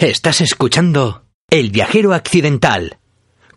Estás 0.00 0.40
escuchando 0.40 1.26
El 1.50 1.70
viajero 1.70 2.14
accidental 2.14 2.96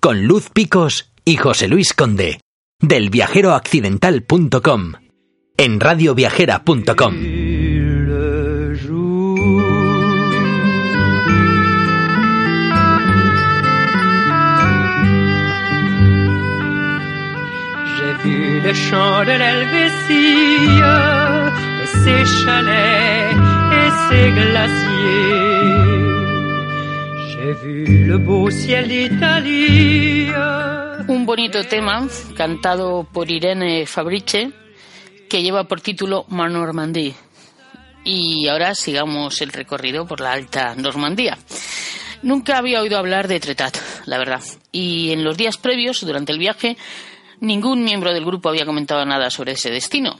con 0.02 0.26
Luz 0.26 0.50
Picos 0.50 1.13
y 1.23 1.38
José 1.38 1.70
Luis 1.70 1.94
Conde 1.94 2.41
del 2.81 3.09
viajeroaccidental.com 3.09 4.91
en 5.55 5.80
radioviajera.com. 5.80 7.14
Le 18.64 18.73
de 19.23 19.38
l'Helvétie 19.38 20.81
et 21.81 21.88
ses 22.03 22.25
chalets 22.44 23.31
et 23.72 23.91
ses. 24.09 25.62
Un 31.08 31.25
bonito 31.25 31.64
tema 31.66 32.08
cantado 32.36 33.08
por 33.11 33.30
Irene 33.30 33.86
Fabrice 33.86 34.52
que 35.30 35.44
lleva 35.44 35.66
por 35.66 35.81
título 35.81 36.25
Ma 36.30 36.50
Normandie. 36.50 37.13
Y 38.03 38.47
ahora 38.47 38.75
sigamos 38.75 39.41
el 39.41 39.52
recorrido 39.52 40.05
por 40.08 40.19
la 40.19 40.31
Alta 40.31 40.75
Normandía. 40.75 41.38
Nunca 42.23 42.58
había 42.58 42.81
oído 42.81 42.97
hablar 42.97 43.28
de 43.28 43.39
Tretat, 43.39 43.78
la 44.06 44.17
verdad. 44.17 44.41
Y 44.72 45.11
en 45.11 45.23
los 45.23 45.38
días 45.38 45.58
previos, 45.58 46.02
durante 46.02 46.31
el 46.31 46.39
viaje, 46.39 46.78
ningún 47.39 47.83
miembro 47.83 48.13
del 48.13 48.25
grupo 48.25 48.50
había 48.50 48.66
comentado 48.66 49.06
nada 49.06 49.30
sobre 49.30 49.53
ese 49.53 49.69
destino. 49.69 50.19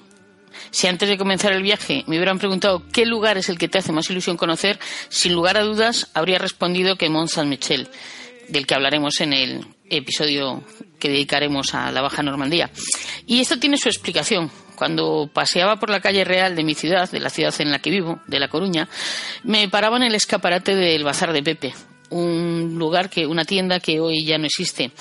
Si 0.74 0.88
antes 0.88 1.08
de 1.08 1.20
comenzar 1.20 1.54
el 1.54 1.62
viaje 1.62 2.04
me 2.08 2.18
hubieran 2.18 2.40
preguntado 2.40 2.82
qué 2.92 3.06
lugar 3.06 3.38
es 3.38 3.48
el 3.48 3.60
que 3.60 3.68
te 3.68 3.78
hace 3.78 3.92
más 3.92 4.10
ilusión 4.10 4.38
conocer, 4.38 4.80
sin 5.08 5.34
lugar 5.34 5.56
a 5.56 5.62
dudas 5.62 6.10
habría 6.16 6.40
respondido 6.40 6.96
que 6.96 7.10
Mont 7.10 7.30
Saint-Michel, 7.30 7.90
del 8.50 8.66
que 8.66 8.74
hablaremos 8.74 9.22
en 9.22 9.34
el 9.34 9.68
episodio 9.88 10.64
que 10.98 11.10
dedicaremos 11.10 11.76
a 11.76 11.92
la 11.92 12.02
Baja 12.02 12.24
Normandía. 12.24 12.72
Y 13.28 13.40
esto 13.40 13.60
tiene 13.60 13.78
su 13.78 13.88
explicación. 13.88 14.50
Cuando 14.76 15.30
paseaba 15.32 15.80
por 15.80 15.92
la 15.92 16.02
calle 16.02 16.24
real 16.24 16.56
de 16.56 16.64
mi 16.64 16.74
ciudad, 16.74 17.10
de 17.12 17.20
la 17.20 17.30
ciudad 17.30 17.54
en 17.60 17.70
la 17.70 17.78
que 17.78 17.92
vivo, 17.92 18.20
de 18.26 18.40
La 18.40 18.48
Coruña, 18.48 18.90
me 19.44 19.70
paraba 19.70 19.98
en 19.98 20.04
el 20.04 20.16
escaparate 20.16 20.74
del 20.76 21.04
Bazar 21.04 21.34
de 21.34 21.44
Pepe, 21.44 21.76
un 22.10 22.74
lugar 22.80 23.12
que, 23.12 23.28
una 23.28 23.46
tienda 23.46 23.80
que 23.80 24.00
hoy 24.00 24.26
ya 24.26 24.40
no 24.40 24.48
existe. 24.48 24.92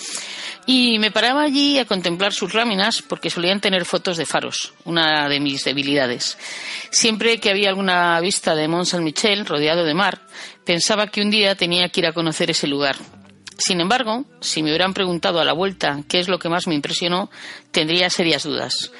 Y 0.66 0.98
me 1.00 1.10
paraba 1.10 1.42
allí 1.42 1.78
a 1.78 1.86
contemplar 1.86 2.32
sus 2.32 2.54
láminas 2.54 3.02
porque 3.02 3.30
solían 3.30 3.60
tener 3.60 3.84
fotos 3.84 4.16
de 4.16 4.26
faros, 4.26 4.74
una 4.84 5.28
de 5.28 5.40
mis 5.40 5.64
debilidades. 5.64 6.38
Siempre 6.90 7.40
que 7.40 7.50
había 7.50 7.68
alguna 7.68 8.20
vista 8.20 8.54
de 8.54 8.68
Mont 8.68 8.86
Saint-Michel 8.86 9.44
rodeado 9.44 9.84
de 9.84 9.94
mar, 9.94 10.20
pensaba 10.64 11.08
que 11.08 11.20
un 11.20 11.30
día 11.30 11.56
tenía 11.56 11.88
que 11.88 12.00
ir 12.00 12.06
a 12.06 12.12
conocer 12.12 12.50
ese 12.50 12.68
lugar. 12.68 12.96
Sin 13.58 13.80
embargo, 13.80 14.24
si 14.40 14.62
me 14.62 14.70
hubieran 14.70 14.94
preguntado 14.94 15.40
a 15.40 15.44
la 15.44 15.52
vuelta 15.52 16.00
qué 16.08 16.20
es 16.20 16.28
lo 16.28 16.38
que 16.38 16.48
más 16.48 16.66
me 16.66 16.74
impresionó, 16.74 17.30
tendría 17.70 18.08
serias 18.08 18.44
dudas. 18.44 18.92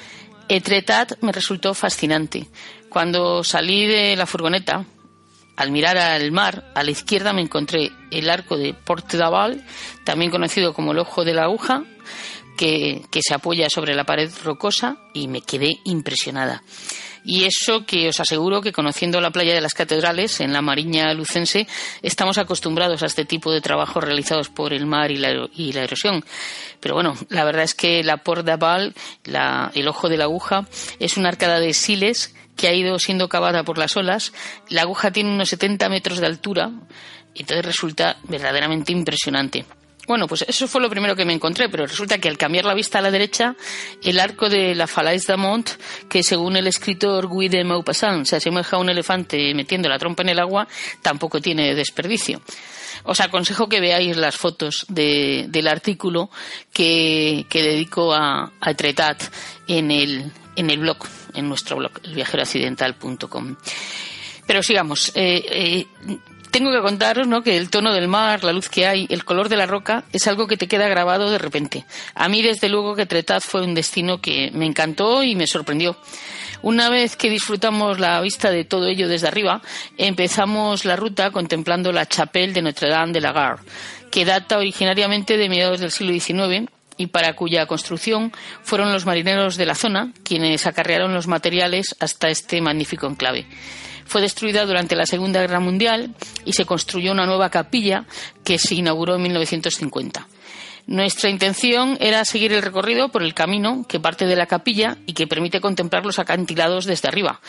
Etretat 0.49 1.13
me 1.23 1.33
resultó 1.33 1.75
fascinante. 1.75 2.49
Cuando 2.89 3.43
salí 3.45 3.87
de 3.87 4.17
la 4.17 4.27
furgoneta, 4.27 4.85
al 5.57 5.71
mirar 5.71 5.99
al 5.99 6.33
mar, 6.33 6.73
a 6.75 6.83
la 6.83 6.91
izquierda 6.91 7.33
me 7.33 7.43
encontré 7.43 7.91
el 8.11 8.31
arco 8.31 8.57
de 8.57 8.75
Port 8.75 9.13
d'Aval, 9.13 9.65
también 10.05 10.31
conocido 10.31 10.75
como 10.75 10.93
el 10.93 10.99
ojo 10.99 11.25
de 11.25 11.35
la 11.35 11.45
aguja, 11.45 11.85
que, 12.57 13.03
que 13.11 13.21
se 13.23 13.35
apoya 13.35 13.69
sobre 13.69 13.95
la 13.95 14.05
pared 14.05 14.31
rocosa 14.45 14.99
y 15.15 15.29
me 15.29 15.43
quedé 15.43 15.79
impresionada. 15.85 16.63
Y 17.25 17.45
eso 17.45 17.87
que 17.87 18.09
os 18.09 18.19
aseguro 18.19 18.61
que 18.61 18.73
conociendo 18.73 19.21
la 19.21 19.31
playa 19.31 19.55
de 19.55 19.61
las 19.61 19.75
catedrales 19.75 20.41
en 20.41 20.53
la 20.53 20.61
Mariña 20.61 21.15
Lucense 21.15 21.69
estamos 22.03 22.39
acostumbrados 22.39 23.03
a 23.03 23.07
este 23.07 23.25
tipo 23.25 23.53
de 23.53 23.61
trabajos 23.61 24.03
realizados 24.03 24.49
por 24.49 24.73
el 24.73 24.87
mar 24.87 25.11
y 25.11 25.17
la, 25.17 25.49
y 25.55 25.73
la 25.73 25.85
erosión. 25.85 26.25
Pero 26.81 26.95
bueno, 26.95 27.15
la 27.29 27.45
verdad 27.45 27.63
es 27.63 27.75
que 27.75 28.03
la 28.03 28.19
Port 28.19 28.45
d'Aval, 28.45 28.95
el 29.25 29.89
ojo 29.89 30.09
de 30.09 30.17
la 30.17 30.25
aguja, 30.25 30.67
es 30.99 31.17
una 31.17 31.29
arcada 31.29 31.61
de 31.61 31.75
siles 31.75 32.35
que 32.57 32.69
ha 32.69 32.75
ido 32.75 32.99
siendo 32.99 33.29
cavada 33.29 33.63
por 33.63 33.79
las 33.79 33.97
olas. 33.97 34.33
La 34.69 34.83
aguja 34.83 35.13
tiene 35.13 35.31
unos 35.31 35.49
70 35.49 35.89
metros 35.89 36.19
de 36.19 36.27
altura, 36.27 36.71
entonces 37.35 37.65
resulta 37.65 38.17
verdaderamente 38.25 38.93
impresionante. 38.93 39.65
Bueno, 40.09 40.27
pues 40.27 40.45
eso 40.49 40.67
fue 40.67 40.81
lo 40.81 40.91
primero 40.91 41.15
que 41.15 41.25
me 41.25 41.33
encontré, 41.33 41.69
pero 41.69 41.87
resulta 41.87 42.19
que 42.19 42.29
al 42.29 42.37
cambiar 42.37 42.65
la 42.65 42.75
vista 42.75 42.99
a 42.99 43.03
la 43.03 43.11
derecha, 43.13 43.55
el 44.03 44.19
arco 44.19 44.49
de 44.49 44.75
la 44.75 44.89
Falaise 44.89 45.27
d'Amont, 45.29 45.71
que 46.09 46.25
según 46.25 46.57
el 46.57 46.67
escritor 46.67 47.29
Guy 47.29 47.49
de 47.49 47.63
Maupassant 47.63 48.27
se 48.27 48.37
asemeja 48.37 48.77
a 48.77 48.81
un 48.81 48.89
elefante 48.91 49.55
metiendo 49.55 49.89
la 49.89 49.99
trompa 49.99 50.23
en 50.25 50.31
el 50.31 50.41
agua, 50.41 50.67
tampoco 51.03 51.41
tiene 51.41 51.75
desperdicio. 51.77 52.43
Os 53.05 53.21
aconsejo 53.21 53.69
que 53.69 53.81
veáis 53.81 54.17
las 54.17 54.37
fotos 54.37 54.85
de- 54.89 55.47
del 55.49 55.69
artículo 55.69 56.31
que, 56.73 57.47
que 57.49 57.63
dedico 57.63 58.13
a, 58.13 58.53
a 58.61 58.75
Tretat 58.75 59.23
en 59.69 59.91
el, 59.93 60.31
en 60.57 60.69
el 60.71 60.79
blog, 60.79 60.99
en 61.35 61.49
nuestro 61.49 61.77
blog, 61.77 61.93
elviajeroaccidental.com. 62.03 63.57
Pero 64.47 64.63
sigamos. 64.63 65.13
Eh, 65.15 65.45
eh, 65.49 65.87
tengo 66.53 66.71
que 66.71 66.83
contaros 66.83 67.27
¿no? 67.27 67.43
que 67.43 67.57
el 67.57 67.71
tono 67.71 67.93
del 67.93 68.09
mar, 68.09 68.45
la 68.45 68.53
luz 68.53 68.69
que 68.69 68.87
hay, 68.87 69.07
el 69.11 69.25
color 69.25 69.49
de 69.49 69.57
la 69.57 69.67
roca 69.67 70.05
es 70.13 70.29
algo 70.29 70.47
que 70.47 70.59
te 70.59 70.69
queda 70.69 70.87
grabado 70.87 71.31
de 71.31 71.39
repente. 71.39 71.85
A 72.15 72.29
mí, 72.29 72.43
desde 72.43 72.69
luego, 72.69 72.95
que 72.95 73.07
Tretat 73.07 73.43
fue 73.43 73.63
un 73.63 73.75
destino 73.75 74.21
que 74.21 74.51
me 74.53 74.67
encantó 74.67 75.25
y 75.25 75.35
me 75.35 75.47
sorprendió. 75.47 75.97
Una 76.61 76.91
vez 76.91 77.17
que 77.17 77.31
disfrutamos 77.31 77.99
la 77.99 78.21
vista 78.21 78.51
de 78.51 78.65
todo 78.65 78.87
ello 78.87 79.09
desde 79.09 79.27
arriba, 79.27 79.63
empezamos 79.97 80.85
la 80.85 80.95
ruta 80.95 81.31
contemplando 81.31 81.91
la 81.91 82.07
Chapelle 82.07 82.53
de 82.53 82.63
Notre-Dame 82.63 83.13
de 83.13 83.21
la 83.23 83.33
Gare, 83.33 83.63
que 84.11 84.25
data 84.25 84.59
originariamente 84.59 85.39
de 85.39 85.49
mediados 85.49 85.81
del 85.81 85.91
siglo 85.91 86.13
XIX 86.13 86.71
y 86.99 87.07
para 87.07 87.35
cuya 87.35 87.67
construcción 87.67 88.31
fueron 88.63 88.93
los 88.93 89.07
marineros 89.07 89.57
de 89.57 89.67
la 89.67 89.75
zona 89.75 90.13
quienes 90.23 90.67
acarrearon 90.67 91.15
los 91.15 91.27
materiales 91.27 91.97
hasta 91.99 92.29
este 92.29 92.61
magnífico 92.61 93.07
enclave. 93.07 93.47
Fue 94.05 94.21
destruida 94.21 94.65
durante 94.65 94.97
la 94.97 95.07
Segunda 95.07 95.41
Guerra 95.41 95.61
Mundial 95.61 96.15
y 96.45 96.53
se 96.53 96.65
construyó 96.65 97.13
una 97.13 97.27
nueva 97.27 97.51
capilla 97.51 98.05
que 98.45 98.59
se 98.59 98.75
inauguró 98.75 99.17
en 99.17 99.23
1950. 99.23 100.29
Nuestra 100.87 101.31
intención 101.31 101.97
era 102.01 102.25
seguir 102.25 102.53
el 102.53 102.63
recorrido 102.63 103.11
por 103.11 103.23
el 103.23 103.35
camino 103.35 103.87
que 103.89 104.01
parte 104.01 104.27
de 104.27 104.35
la 104.35 104.47
capilla 104.47 104.97
y 105.07 105.13
que 105.13 105.29
permite 105.29 105.61
contemplar 105.61 106.05
los 106.05 106.19
acantilados 106.19 106.87
desde 106.87 107.09
arriba, 107.09 107.41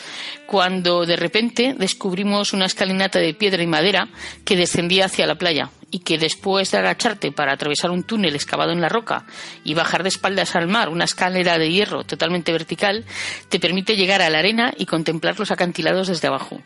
cuando 0.46 1.04
de 1.04 1.16
repente 1.16 1.74
descubrimos 1.76 2.52
una 2.52 2.66
escalinata 2.66 3.18
de 3.18 3.34
piedra 3.34 3.62
y 3.62 3.66
madera 3.66 4.08
que 4.44 4.56
descendía 4.56 5.06
hacia 5.06 5.26
la 5.26 5.34
playa 5.34 5.70
y 5.94 6.00
que 6.00 6.18
después 6.18 6.72
de 6.72 6.78
agacharte 6.78 7.30
para 7.30 7.52
atravesar 7.52 7.92
un 7.92 8.02
túnel 8.02 8.34
excavado 8.34 8.72
en 8.72 8.80
la 8.80 8.88
roca 8.88 9.26
y 9.62 9.74
bajar 9.74 10.02
de 10.02 10.08
espaldas 10.08 10.56
al 10.56 10.66
mar 10.66 10.88
una 10.88 11.04
escalera 11.04 11.56
de 11.56 11.70
hierro 11.70 12.02
totalmente 12.02 12.50
vertical, 12.50 13.04
te 13.48 13.60
permite 13.60 13.94
llegar 13.94 14.20
a 14.20 14.28
la 14.28 14.40
arena 14.40 14.74
y 14.76 14.86
contemplar 14.86 15.38
los 15.38 15.52
acantilados 15.52 16.08
desde 16.08 16.26
abajo. 16.26 16.60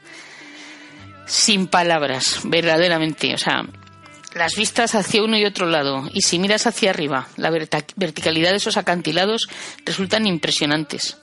Sin 1.27 1.67
palabras, 1.67 2.41
verdaderamente. 2.45 3.35
O 3.35 3.37
sea, 3.37 3.67
las 4.35 4.57
vistas 4.57 4.95
hacia 4.95 5.23
uno 5.23 5.37
y 5.39 5.45
otro 5.45 5.67
lado, 5.67 6.09
y 6.13 6.23
si 6.23 6.39
miras 6.39 6.67
hacia 6.67 6.91
arriba, 6.91 7.29
la 7.37 7.51
verticalidad 7.51 8.51
de 8.51 8.57
esos 8.57 8.77
acantilados 8.77 9.49
resultan 9.85 10.27
impresionantes. 10.27 11.17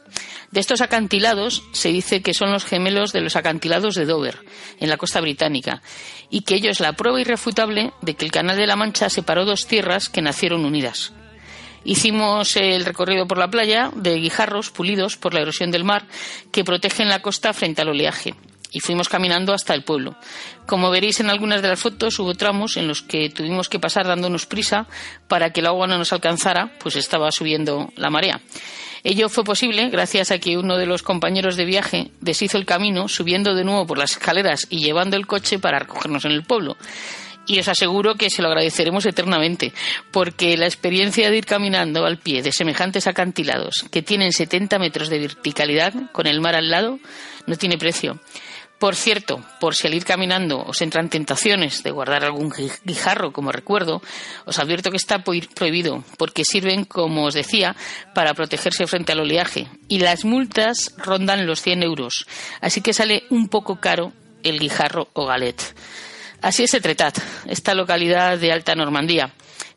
De 0.51 0.59
estos 0.59 0.81
acantilados 0.81 1.63
se 1.71 1.89
dice 1.89 2.21
que 2.21 2.33
son 2.33 2.51
los 2.51 2.65
gemelos 2.65 3.11
de 3.11 3.21
los 3.21 3.35
acantilados 3.35 3.95
de 3.95 4.05
Dover, 4.05 4.39
en 4.79 4.89
la 4.89 4.97
costa 4.97 5.21
británica, 5.21 5.81
y 6.29 6.41
que 6.41 6.55
ello 6.55 6.71
es 6.71 6.79
la 6.79 6.93
prueba 6.93 7.19
irrefutable 7.19 7.91
de 8.01 8.15
que 8.15 8.25
el 8.25 8.31
Canal 8.31 8.57
de 8.57 8.67
la 8.67 8.75
Mancha 8.75 9.09
separó 9.09 9.45
dos 9.45 9.67
tierras 9.67 10.09
que 10.09 10.21
nacieron 10.21 10.65
unidas. 10.65 11.13
Hicimos 11.83 12.55
el 12.55 12.85
recorrido 12.85 13.27
por 13.27 13.37
la 13.37 13.49
playa 13.49 13.91
de 13.95 14.15
guijarros 14.15 14.71
pulidos 14.71 15.17
por 15.17 15.33
la 15.35 15.41
erosión 15.41 15.69
del 15.69 15.83
mar 15.83 16.07
que 16.51 16.63
protegen 16.63 17.09
la 17.09 17.21
costa 17.21 17.53
frente 17.53 17.81
al 17.81 17.89
oleaje 17.89 18.33
y 18.71 18.79
fuimos 18.79 19.09
caminando 19.09 19.53
hasta 19.53 19.73
el 19.73 19.83
pueblo. 19.83 20.15
Como 20.65 20.89
veréis 20.89 21.19
en 21.19 21.29
algunas 21.29 21.61
de 21.61 21.69
las 21.69 21.79
fotos 21.79 22.17
hubo 22.19 22.33
tramos 22.33 22.77
en 22.77 22.87
los 22.87 23.01
que 23.01 23.29
tuvimos 23.29 23.69
que 23.69 23.79
pasar 23.79 24.07
dándonos 24.07 24.45
prisa 24.45 24.87
para 25.27 25.51
que 25.51 25.59
el 25.61 25.67
agua 25.67 25.87
no 25.87 25.97
nos 25.97 26.13
alcanzara, 26.13 26.71
pues 26.79 26.95
estaba 26.95 27.31
subiendo 27.31 27.91
la 27.95 28.09
marea. 28.09 28.41
Ello 29.07 29.29
fue 29.29 29.43
posible 29.43 29.89
gracias 29.89 30.31
a 30.31 30.39
que 30.39 30.57
uno 30.57 30.77
de 30.77 30.87
los 30.87 31.03
compañeros 31.03 31.57
de 31.57 31.65
viaje 31.65 32.09
deshizo 32.21 32.57
el 32.57 32.65
camino 32.65 33.07
subiendo 33.07 33.53
de 33.53 33.63
nuevo 33.63 33.85
por 33.85 33.99
las 33.99 34.13
escaleras 34.13 34.65
y 34.71 34.83
llevando 34.83 35.15
el 35.15 35.27
coche 35.27 35.59
para 35.59 35.77
recogernos 35.77 36.25
en 36.25 36.31
el 36.31 36.43
pueblo. 36.43 36.75
y 37.47 37.59
os 37.59 37.67
aseguro 37.67 38.15
que 38.15 38.31
se 38.31 38.41
lo 38.41 38.47
agradeceremos 38.47 39.05
eternamente, 39.05 39.71
porque 40.09 40.57
la 40.57 40.65
experiencia 40.65 41.29
de 41.29 41.37
ir 41.37 41.45
caminando 41.45 42.03
al 42.03 42.17
pie 42.17 42.41
de 42.41 42.51
semejantes 42.51 43.05
acantilados 43.05 43.85
que 43.91 44.01
tienen 44.01 44.31
70 44.31 44.79
metros 44.79 45.09
de 45.09 45.19
verticalidad 45.19 45.93
con 46.11 46.25
el 46.25 46.41
mar 46.41 46.55
al 46.55 46.71
lado 46.71 46.99
no 47.45 47.55
tiene 47.55 47.77
precio. 47.77 48.19
Por 48.79 48.95
cierto, 48.95 49.41
por 49.61 49.73
si 49.73 49.87
al 49.87 49.93
ir 49.93 50.03
caminando 50.03 50.61
os 50.61 50.81
entran 50.81 51.09
tentaciones 51.09 51.81
de 51.81 51.91
guardar 51.91 52.25
algún 52.25 52.53
guijarro 52.83 53.31
como 53.31 53.53
recuerdo, 53.53 54.01
os 54.45 54.59
advierto 54.59 54.91
que 54.91 54.97
está 54.97 55.23
prohibido 55.23 56.03
porque 56.17 56.43
sirven, 56.43 56.83
como 56.83 57.25
os 57.25 57.33
decía, 57.33 57.75
para 58.13 58.33
protegerse 58.33 58.85
frente 58.85 59.13
al 59.13 59.21
oleaje 59.21 59.67
y 59.87 59.99
las 59.99 60.25
multas 60.25 60.93
rondan 60.97 61.47
los 61.47 61.61
100 61.61 61.83
euros, 61.83 62.25
así 62.59 62.81
que 62.81 62.93
sale 62.93 63.23
un 63.29 63.47
poco 63.47 63.79
caro 63.79 64.11
el 64.43 64.59
guijarro 64.59 65.07
o 65.13 65.25
galet. 65.25 65.61
Así 66.41 66.63
es 66.63 66.73
Etretat, 66.73 67.17
esta 67.47 67.73
localidad 67.73 68.37
de 68.37 68.51
Alta 68.51 68.75
Normandía, 68.75 69.33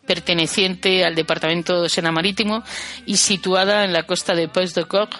perteneciente 0.09 1.05
al 1.05 1.15
departamento 1.15 1.83
de 1.83 1.91
Sena 1.91 2.11
Marítimo 2.11 2.65
y 3.05 3.19
situada 3.19 3.85
en 3.85 3.93
la 3.93 4.05
costa 4.05 4.35
de 4.35 4.49
Pays 4.49 4.75
de 4.75 4.87
Coq, 4.87 5.15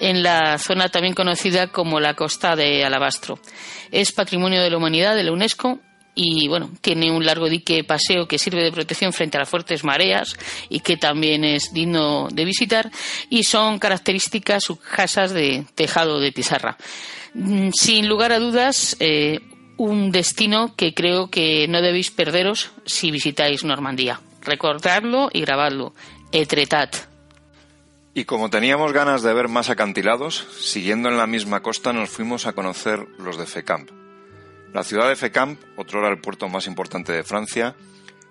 en 0.00 0.22
la 0.22 0.58
zona 0.58 0.90
también 0.90 1.14
conocida 1.14 1.68
como 1.68 1.98
la 1.98 2.12
costa 2.14 2.54
de 2.54 2.84
Alabastro. 2.84 3.38
Es 3.90 4.12
patrimonio 4.12 4.60
de 4.62 4.68
la 4.68 4.76
humanidad 4.76 5.16
de 5.16 5.22
la 5.22 5.32
UNESCO 5.32 5.80
y 6.14 6.46
bueno, 6.46 6.70
tiene 6.82 7.10
un 7.10 7.24
largo 7.24 7.48
dique 7.48 7.84
paseo 7.84 8.28
que 8.28 8.38
sirve 8.38 8.62
de 8.62 8.70
protección 8.70 9.14
frente 9.14 9.38
a 9.38 9.40
las 9.40 9.48
fuertes 9.48 9.82
mareas 9.82 10.36
y 10.68 10.80
que 10.80 10.98
también 10.98 11.42
es 11.42 11.72
digno 11.72 12.28
de 12.30 12.44
visitar 12.44 12.90
y 13.30 13.44
son 13.44 13.78
características 13.78 14.62
sus 14.62 14.78
casas 14.78 15.32
de 15.32 15.64
tejado 15.74 16.20
de 16.20 16.32
pizarra. 16.32 16.76
Mm, 17.32 17.70
sin 17.72 18.08
lugar 18.08 18.30
a 18.30 18.38
dudas, 18.38 18.94
eh, 19.00 19.40
un 19.76 20.12
destino 20.12 20.76
que 20.76 20.94
creo 20.94 21.30
que 21.30 21.66
no 21.66 21.80
debéis 21.80 22.10
perderos 22.10 22.70
si 22.84 23.10
visitáis 23.10 23.64
Normandía. 23.64 24.20
Recordadlo 24.44 25.30
y 25.32 25.40
grabadlo. 25.40 25.94
Etretat. 26.30 26.96
Y 28.12 28.26
como 28.26 28.50
teníamos 28.50 28.92
ganas 28.92 29.22
de 29.22 29.32
ver 29.32 29.48
más 29.48 29.70
acantilados, 29.70 30.46
siguiendo 30.60 31.08
en 31.08 31.16
la 31.16 31.26
misma 31.26 31.60
costa 31.60 31.92
nos 31.92 32.10
fuimos 32.10 32.46
a 32.46 32.52
conocer 32.52 33.08
los 33.18 33.38
de 33.38 33.46
Fecamp. 33.46 33.90
La 34.72 34.84
ciudad 34.84 35.08
de 35.08 35.16
Fecamp, 35.16 35.60
otro 35.76 36.06
el 36.06 36.20
puerto 36.20 36.48
más 36.48 36.66
importante 36.66 37.12
de 37.12 37.24
Francia, 37.24 37.74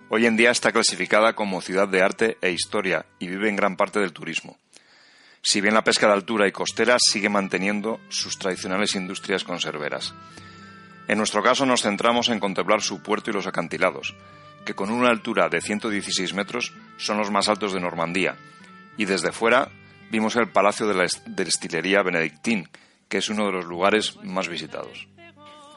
hoy 0.09 0.25
en 0.25 0.37
día 0.37 0.51
está 0.51 0.71
clasificada 0.71 1.33
como 1.33 1.61
ciudad 1.61 1.87
de 1.87 2.01
arte 2.01 2.37
e 2.41 2.51
historia 2.51 3.05
y 3.19 3.27
vive 3.27 3.49
en 3.49 3.55
gran 3.55 3.75
parte 3.75 3.99
del 3.99 4.13
turismo. 4.13 4.57
Si 5.41 5.59
bien 5.59 5.73
la 5.73 5.83
pesca 5.83 6.07
de 6.07 6.13
altura 6.13 6.47
y 6.47 6.53
costera 6.53 6.97
sigue 6.99 7.27
manteniendo 7.27 7.99
sus 8.07 8.37
tradicionales 8.37 8.95
industrias 8.95 9.43
conserveras. 9.43 10.13
En 11.09 11.17
nuestro 11.17 11.43
caso 11.43 11.65
nos 11.65 11.81
centramos 11.81 12.29
en 12.29 12.39
contemplar 12.39 12.81
su 12.81 13.01
puerto 13.01 13.31
y 13.31 13.33
los 13.33 13.47
acantilados, 13.47 14.15
que 14.65 14.73
con 14.73 14.89
una 14.89 15.09
altura 15.09 15.49
de 15.49 15.61
116 15.61 16.33
metros 16.33 16.73
son 16.97 17.17
los 17.17 17.31
más 17.31 17.49
altos 17.49 17.73
de 17.73 17.79
Normandía, 17.79 18.35
y 18.97 19.05
desde 19.05 19.31
fuera 19.31 19.69
vimos 20.11 20.35
el 20.35 20.49
Palacio 20.49 20.87
de 20.87 20.93
la 20.93 21.05
Destilería 21.25 22.03
Benedictín, 22.03 22.69
que 23.09 23.17
es 23.17 23.29
uno 23.29 23.47
de 23.47 23.51
los 23.51 23.65
lugares 23.65 24.17
más 24.23 24.47
visitados. 24.47 25.07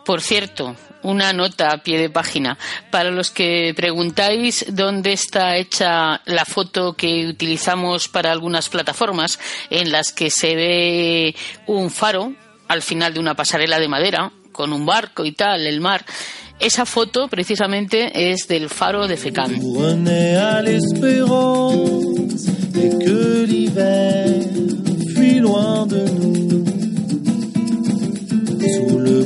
Por 0.07 0.23
cierto, 0.23 0.77
una 1.03 1.33
nota 1.33 1.73
a 1.73 1.83
pie 1.83 1.99
de 1.99 2.11
página. 2.11 2.57
Para 2.93 3.11
los 3.11 3.33
que 3.33 3.75
preguntáis 3.75 4.65
dónde 4.69 5.13
está 5.13 5.57
hecha 5.57 6.21
la 6.27 6.45
foto 6.45 6.93
que 6.93 7.27
utilizamos 7.27 8.07
para 8.07 8.31
algunas 8.31 8.69
plataformas, 8.69 9.41
en 9.69 9.91
las 9.91 10.13
que 10.13 10.31
se 10.31 10.55
ve 10.55 11.35
un 11.67 11.91
faro 11.91 12.33
al 12.69 12.83
final 12.83 13.15
de 13.15 13.21
una 13.21 13.35
pasarela 13.35 13.81
de 13.81 13.89
madera, 13.89 14.31
con 14.53 14.73
un 14.73 14.87
barco 14.87 15.25
y 15.25 15.33
tal, 15.33 15.67
el 15.67 15.81
mar. 15.81 16.05
Esa 16.59 16.87
foto 16.87 17.29
precisamente 17.29 18.33
es 18.33 18.49
del 18.49 18.69
faro 18.69 19.07
de 19.07 19.17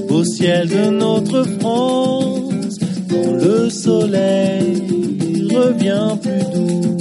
beau 0.08 0.24
ciel 0.24 0.68
de 0.68 0.90
notre 0.90 1.44
France, 1.44 2.78
quand 3.08 3.32
le 3.32 3.70
soleil 3.70 5.48
revient 5.54 6.16
plus 6.20 6.44
doux, 6.52 6.98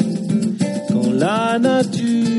quand 0.90 1.12
la 1.14 1.60
nature 1.60 2.39